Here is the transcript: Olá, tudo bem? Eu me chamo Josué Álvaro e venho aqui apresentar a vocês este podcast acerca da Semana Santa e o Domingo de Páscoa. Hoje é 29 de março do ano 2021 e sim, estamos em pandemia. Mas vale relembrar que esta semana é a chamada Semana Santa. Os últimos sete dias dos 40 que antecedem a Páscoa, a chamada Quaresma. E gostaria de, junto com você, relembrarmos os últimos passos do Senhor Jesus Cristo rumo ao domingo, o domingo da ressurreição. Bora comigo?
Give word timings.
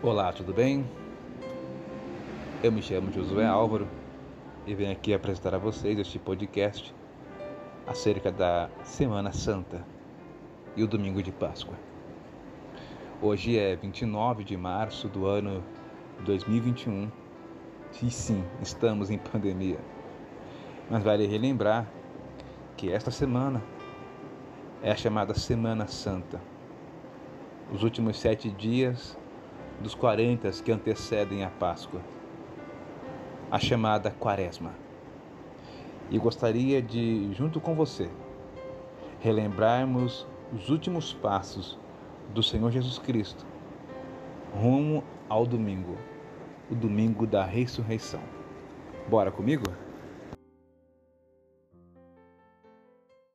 Olá, 0.00 0.32
tudo 0.32 0.54
bem? 0.54 0.88
Eu 2.62 2.70
me 2.70 2.80
chamo 2.80 3.12
Josué 3.12 3.44
Álvaro 3.44 3.88
e 4.64 4.72
venho 4.72 4.92
aqui 4.92 5.12
apresentar 5.12 5.56
a 5.56 5.58
vocês 5.58 5.98
este 5.98 6.20
podcast 6.20 6.94
acerca 7.84 8.30
da 8.30 8.70
Semana 8.84 9.32
Santa 9.32 9.84
e 10.76 10.84
o 10.84 10.86
Domingo 10.86 11.20
de 11.20 11.32
Páscoa. 11.32 11.74
Hoje 13.20 13.58
é 13.58 13.74
29 13.74 14.44
de 14.44 14.56
março 14.56 15.08
do 15.08 15.26
ano 15.26 15.64
2021 16.24 17.10
e 18.00 18.08
sim, 18.08 18.44
estamos 18.62 19.10
em 19.10 19.18
pandemia. 19.18 19.80
Mas 20.88 21.02
vale 21.02 21.26
relembrar 21.26 21.84
que 22.76 22.92
esta 22.92 23.10
semana 23.10 23.60
é 24.80 24.92
a 24.92 24.96
chamada 24.96 25.34
Semana 25.34 25.88
Santa. 25.88 26.40
Os 27.72 27.82
últimos 27.82 28.16
sete 28.20 28.48
dias 28.48 29.18
dos 29.80 29.94
40 29.94 30.50
que 30.62 30.72
antecedem 30.72 31.44
a 31.44 31.50
Páscoa, 31.50 32.00
a 33.50 33.58
chamada 33.58 34.10
Quaresma. 34.10 34.72
E 36.10 36.18
gostaria 36.18 36.80
de, 36.80 37.32
junto 37.34 37.60
com 37.60 37.74
você, 37.74 38.10
relembrarmos 39.20 40.26
os 40.52 40.68
últimos 40.70 41.12
passos 41.12 41.78
do 42.32 42.42
Senhor 42.42 42.70
Jesus 42.70 42.98
Cristo 42.98 43.46
rumo 44.54 45.04
ao 45.28 45.46
domingo, 45.46 45.96
o 46.70 46.74
domingo 46.74 47.26
da 47.26 47.44
ressurreição. 47.44 48.20
Bora 49.08 49.30
comigo? 49.30 49.64